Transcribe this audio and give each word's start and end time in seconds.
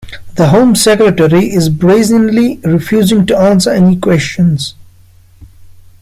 The 0.33 0.47
Home 0.47 0.73
Secretary 0.73 1.45
is 1.51 1.69
brazenly 1.69 2.57
refusing 2.63 3.27
to 3.27 3.37
answer 3.37 3.69
any 3.69 3.95
questions 3.99 4.73